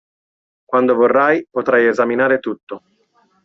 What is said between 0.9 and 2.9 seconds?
vorrai, potrai esaminare tutto.